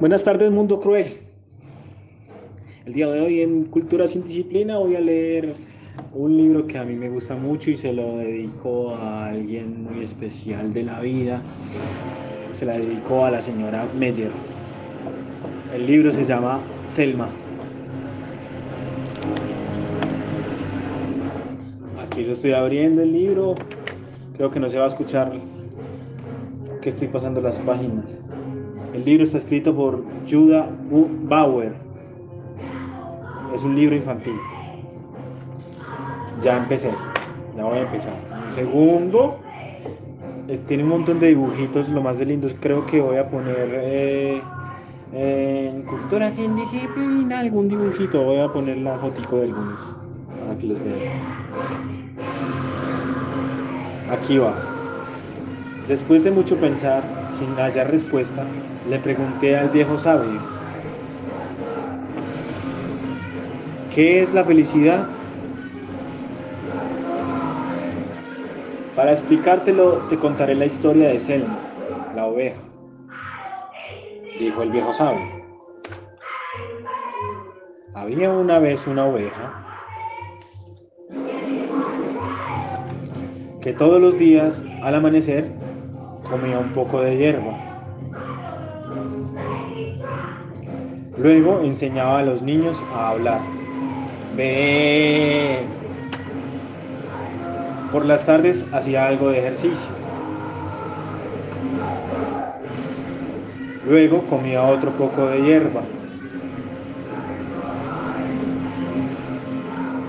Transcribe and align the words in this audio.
Buenas 0.00 0.24
tardes, 0.24 0.50
Mundo 0.50 0.80
Cruel. 0.80 1.08
El 2.86 2.94
día 2.94 3.06
de 3.08 3.20
hoy 3.20 3.42
en 3.42 3.66
Cultura 3.66 4.08
sin 4.08 4.24
Disciplina 4.24 4.78
voy 4.78 4.96
a 4.96 5.00
leer 5.00 5.52
un 6.14 6.38
libro 6.38 6.66
que 6.66 6.78
a 6.78 6.84
mí 6.84 6.94
me 6.94 7.10
gusta 7.10 7.36
mucho 7.36 7.70
y 7.70 7.76
se 7.76 7.92
lo 7.92 8.16
dedico 8.16 8.94
a 8.94 9.26
alguien 9.26 9.84
muy 9.84 10.02
especial 10.02 10.72
de 10.72 10.84
la 10.84 11.00
vida. 11.00 11.42
Se 12.52 12.64
la 12.64 12.78
dedico 12.78 13.26
a 13.26 13.30
la 13.30 13.42
señora 13.42 13.86
Meyer. 13.94 14.30
El 15.74 15.86
libro 15.86 16.12
se 16.12 16.24
llama 16.24 16.60
Selma. 16.86 17.28
Aquí 22.02 22.24
lo 22.24 22.32
estoy 22.32 22.52
abriendo 22.52 23.02
el 23.02 23.12
libro. 23.12 23.54
Creo 24.34 24.50
que 24.50 24.60
no 24.60 24.70
se 24.70 24.78
va 24.78 24.86
a 24.86 24.88
escuchar 24.88 25.30
que 26.80 26.88
estoy 26.88 27.08
pasando 27.08 27.42
las 27.42 27.56
páginas. 27.56 28.06
El 28.94 29.04
libro 29.04 29.24
está 29.24 29.38
escrito 29.38 29.74
por 29.74 30.02
Judah 30.28 30.68
Bauer. 31.24 31.72
Es 33.54 33.62
un 33.62 33.76
libro 33.76 33.94
infantil. 33.94 34.34
Ya 36.42 36.56
empecé. 36.56 36.90
Ya 37.56 37.64
voy 37.64 37.78
a 37.78 37.82
empezar. 37.82 38.14
Un 38.46 38.54
segundo. 38.54 39.38
tiene 40.66 40.82
un 40.82 40.88
montón 40.88 41.20
de 41.20 41.28
dibujitos, 41.28 41.88
lo 41.88 42.02
más 42.02 42.18
de 42.18 42.26
lindos. 42.26 42.54
Creo 42.58 42.86
que 42.86 43.00
voy 43.00 43.16
a 43.16 43.26
poner 43.26 43.68
eh, 43.72 44.42
en 45.12 45.82
cultura 45.82 46.34
sin 46.34 46.56
disciplina 46.56 47.40
algún 47.40 47.68
dibujito. 47.68 48.22
Voy 48.22 48.38
a 48.38 48.52
poner 48.52 48.78
la 48.78 48.98
fotico 48.98 49.36
de 49.36 49.44
algunos 49.44 49.78
que 50.60 50.66
los 50.66 50.78
vean. 50.82 51.20
Aquí 54.10 54.38
va. 54.38 54.69
Después 55.90 56.22
de 56.22 56.30
mucho 56.30 56.56
pensar, 56.56 57.02
sin 57.36 57.56
hallar 57.56 57.90
respuesta, 57.90 58.44
le 58.88 59.00
pregunté 59.00 59.56
al 59.56 59.70
viejo 59.70 59.98
sabio, 59.98 60.40
¿qué 63.92 64.22
es 64.22 64.32
la 64.32 64.44
felicidad? 64.44 65.08
Para 68.94 69.10
explicártelo 69.10 69.94
te 70.08 70.16
contaré 70.16 70.54
la 70.54 70.66
historia 70.66 71.08
de 71.08 71.18
Selma, 71.18 71.58
la 72.14 72.26
oveja, 72.26 72.60
dijo 74.38 74.62
el 74.62 74.70
viejo 74.70 74.92
sabio. 74.92 75.26
Había 77.94 78.30
una 78.30 78.60
vez 78.60 78.86
una 78.86 79.06
oveja 79.06 79.66
que 83.60 83.72
todos 83.72 84.00
los 84.00 84.16
días 84.16 84.62
al 84.82 84.94
amanecer 84.94 85.50
comía 86.30 86.58
un 86.58 86.70
poco 86.70 87.00
de 87.00 87.16
hierba 87.16 87.70
Luego 91.18 91.60
enseñaba 91.62 92.20
a 92.20 92.22
los 92.22 92.40
niños 92.40 92.78
a 92.94 93.10
hablar. 93.10 93.40
Ve. 94.34 95.58
Por 97.92 98.06
las 98.06 98.24
tardes 98.24 98.64
hacía 98.72 99.06
algo 99.06 99.28
de 99.28 99.40
ejercicio. 99.40 99.90
Luego 103.86 104.22
comía 104.30 104.62
otro 104.62 104.92
poco 104.92 105.26
de 105.26 105.42
hierba. 105.42 105.82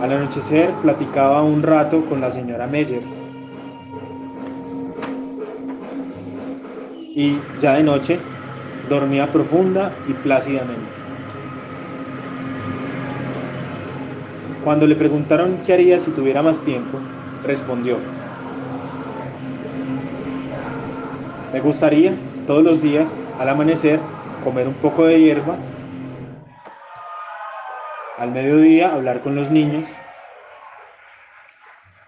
Al 0.00 0.12
anochecer 0.12 0.70
platicaba 0.82 1.42
un 1.42 1.62
rato 1.64 2.04
con 2.04 2.20
la 2.20 2.30
señora 2.30 2.68
Meyer. 2.68 3.19
Y 7.14 7.38
ya 7.60 7.74
de 7.74 7.82
noche 7.82 8.18
dormía 8.88 9.26
profunda 9.26 9.92
y 10.08 10.12
plácidamente. 10.12 10.90
Cuando 14.64 14.86
le 14.86 14.94
preguntaron 14.94 15.58
qué 15.64 15.72
haría 15.72 15.98
si 16.00 16.10
tuviera 16.10 16.42
más 16.42 16.60
tiempo, 16.60 16.98
respondió, 17.44 17.98
me 21.52 21.60
gustaría 21.60 22.14
todos 22.46 22.62
los 22.62 22.82
días, 22.82 23.14
al 23.38 23.48
amanecer, 23.48 23.98
comer 24.44 24.68
un 24.68 24.74
poco 24.74 25.04
de 25.04 25.20
hierba, 25.20 25.56
al 28.18 28.32
mediodía 28.32 28.92
hablar 28.92 29.20
con 29.20 29.34
los 29.34 29.50
niños, 29.50 29.86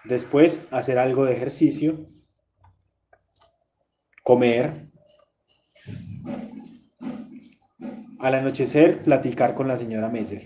después 0.03 0.61
hacer 0.71 0.99
algo 0.99 1.25
de 1.25 1.33
ejercicio, 1.33 1.97
comer, 4.21 4.71
al 8.19 8.35
anochecer 8.35 8.99
platicar 8.99 9.53
con 9.53 9.67
la 9.67 9.75
señora 9.75 10.09
Meyer. 10.09 10.43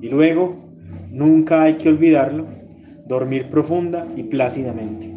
Y 0.00 0.08
luego, 0.08 0.56
nunca 1.10 1.62
hay 1.62 1.74
que 1.74 1.88
olvidarlo, 1.88 2.46
dormir 3.06 3.50
profunda 3.50 4.06
y 4.16 4.22
plácidamente. 4.24 5.12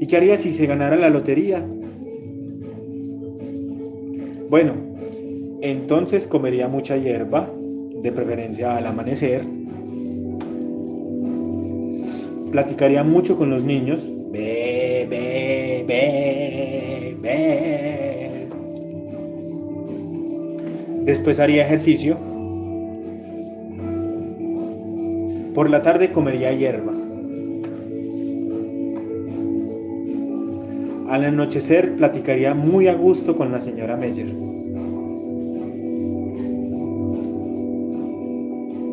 ¿Y 0.00 0.06
qué 0.06 0.16
haría 0.16 0.36
si 0.36 0.50
se 0.50 0.66
ganara 0.66 0.96
la 0.96 1.10
lotería? 1.10 1.62
Bueno, 4.48 4.74
entonces 5.60 6.26
comería 6.26 6.68
mucha 6.68 6.96
hierba, 6.96 7.50
de 8.02 8.12
preferencia 8.12 8.76
al 8.76 8.86
amanecer. 8.86 9.44
Platicaría 12.50 13.02
mucho 13.02 13.36
con 13.36 13.50
los 13.50 13.62
niños. 13.62 14.10
Ve, 14.30 15.06
ve, 15.08 15.84
ve, 15.86 17.16
ve. 17.20 18.48
Después 21.04 21.38
haría 21.38 21.64
ejercicio. 21.64 22.18
Por 25.54 25.70
la 25.70 25.82
tarde 25.82 26.12
comería 26.12 26.52
hierba. 26.52 26.92
Al 31.08 31.24
anochecer 31.24 31.96
platicaría 31.96 32.54
muy 32.54 32.88
a 32.88 32.94
gusto 32.94 33.36
con 33.36 33.52
la 33.52 33.60
señora 33.60 33.96
Meyer. 33.96 34.26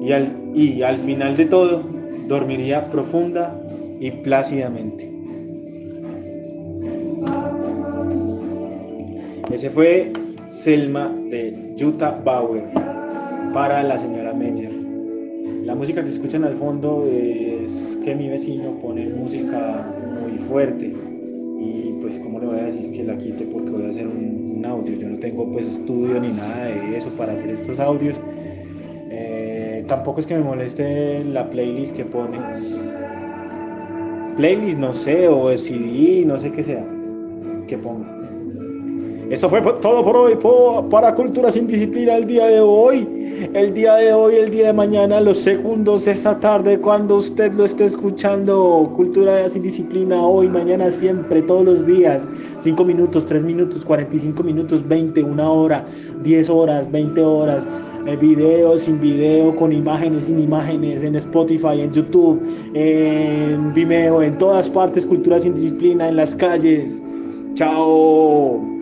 Y 0.03 0.11
al, 0.11 0.37
y 0.53 0.83
al 0.83 0.99
final 0.99 1.35
de 1.35 1.45
todo, 1.45 1.81
dormiría 2.33 2.89
profunda 2.89 3.55
y 3.99 4.09
plácidamente. 4.09 5.07
Ese 9.51 9.69
fue 9.69 10.11
Selma 10.49 11.13
de 11.29 11.75
Jutta 11.79 12.09
Bauer 12.25 12.63
para 13.53 13.83
la 13.83 13.99
señora 13.99 14.33
Meyer. 14.33 14.71
La 15.63 15.75
música 15.75 16.03
que 16.03 16.09
escuchan 16.09 16.43
al 16.43 16.55
fondo 16.55 17.07
es 17.07 17.99
que 18.03 18.15
mi 18.15 18.27
vecino 18.29 18.79
pone 18.81 19.05
música 19.09 19.93
muy 20.19 20.39
fuerte 20.39 20.87
y 20.87 21.93
pues 22.01 22.17
como 22.17 22.39
le 22.39 22.47
voy 22.47 22.59
a 22.59 22.63
decir 22.63 22.91
que 22.91 23.03
la 23.03 23.15
quite 23.15 23.45
porque 23.45 23.69
voy 23.69 23.85
a 23.85 23.89
hacer 23.89 24.07
un, 24.07 24.65
audio. 24.65 24.95
Yo 24.95 25.09
no 25.09 25.19
tengo 25.19 25.51
pues 25.51 25.67
estudio 25.67 26.19
ni 26.21 26.29
nada 26.29 26.65
de 26.65 26.97
eso 26.97 27.09
para 27.17 27.33
hacer 27.33 27.49
estos 27.49 27.79
audios. 27.79 28.15
Tampoco 29.87 30.19
es 30.19 30.27
que 30.27 30.35
me 30.35 30.43
moleste 30.43 31.23
la 31.25 31.49
playlist 31.49 31.95
que 31.95 32.05
pone. 32.05 32.37
Playlist 34.37 34.77
no 34.77 34.93
sé 34.93 35.27
o 35.27 35.55
CD, 35.57 36.23
no 36.25 36.39
sé 36.39 36.51
qué 36.51 36.63
sea 36.63 36.85
que 37.67 37.77
ponga. 37.77 38.07
Eso 39.29 39.49
fue 39.49 39.61
todo 39.81 40.03
por 40.03 40.15
hoy, 40.15 40.37
para 40.89 41.15
Cultura 41.15 41.49
sin 41.49 41.65
Disciplina 41.65 42.15
el 42.15 42.27
día 42.27 42.47
de 42.47 42.59
hoy. 42.59 43.07
El 43.53 43.73
día 43.73 43.95
de 43.95 44.13
hoy, 44.13 44.35
el 44.35 44.51
día 44.51 44.67
de 44.67 44.73
mañana, 44.73 45.19
los 45.19 45.39
segundos 45.39 46.05
de 46.05 46.11
esta 46.11 46.39
tarde, 46.39 46.79
cuando 46.79 47.15
usted 47.15 47.53
lo 47.53 47.65
esté 47.65 47.85
escuchando. 47.85 48.91
Cultura 48.95 49.49
sin 49.49 49.63
Disciplina 49.63 50.21
hoy, 50.21 50.49
mañana, 50.49 50.91
siempre, 50.91 51.41
todos 51.41 51.65
los 51.65 51.85
días. 51.85 52.27
5 52.59 52.85
minutos, 52.85 53.25
3 53.25 53.43
minutos, 53.43 53.83
45 53.85 54.43
minutos, 54.43 54.87
20, 54.87 55.23
una 55.23 55.49
hora, 55.49 55.83
10 56.21 56.49
horas, 56.49 56.91
20 56.91 57.21
horas. 57.21 57.67
Eh, 58.05 58.17
video, 58.17 58.77
sin 58.77 58.99
video, 58.99 59.55
con 59.55 59.71
imágenes, 59.71 60.25
sin 60.25 60.39
imágenes, 60.39 61.03
en 61.03 61.15
Spotify, 61.15 61.79
en 61.79 61.93
YouTube, 61.93 62.41
en 62.73 63.73
Vimeo, 63.73 64.21
en 64.21 64.37
todas 64.37 64.69
partes, 64.69 65.05
Cultura 65.05 65.39
sin 65.39 65.55
Disciplina, 65.55 66.09
en 66.09 66.17
las 66.17 66.35
calles. 66.35 67.01
Chao. 67.53 68.72